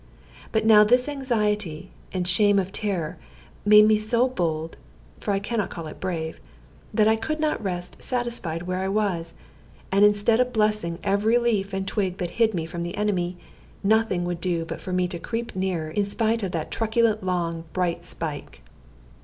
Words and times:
But 0.51 0.65
now 0.65 0.83
this 0.83 1.07
anxiety, 1.07 1.91
and 2.11 2.27
shame 2.27 2.57
of 2.57 2.71
terror, 2.71 3.17
made 3.63 3.85
me 3.87 3.99
so 3.99 4.27
bold 4.27 4.75
for 5.19 5.29
I 5.29 5.37
can 5.37 5.59
not 5.59 5.69
call 5.69 5.85
it 5.85 5.99
brave 5.99 6.41
that 6.91 7.07
I 7.07 7.15
could 7.15 7.39
not 7.39 7.63
rest 7.63 8.01
satisfied 8.01 8.63
where 8.63 8.79
I 8.79 8.87
was, 8.87 9.35
and 9.91 10.03
instead 10.03 10.39
of 10.39 10.51
blessing 10.53 10.97
every 11.03 11.37
leaf 11.37 11.71
and 11.71 11.87
twig 11.87 12.17
that 12.17 12.31
hid 12.41 12.55
me 12.55 12.65
from 12.65 12.81
the 12.81 12.97
enemy, 12.97 13.37
nothing 13.83 14.25
would 14.25 14.41
do 14.41 14.65
for 14.65 14.91
me 14.91 15.03
but 15.05 15.11
to 15.11 15.19
creep 15.19 15.55
nearer, 15.55 15.91
in 15.91 16.05
spite 16.05 16.41
of 16.41 16.51
that 16.51 16.71
truculent 16.71 17.23
long 17.23 17.65
bright 17.71 18.03
spike. 18.03 18.63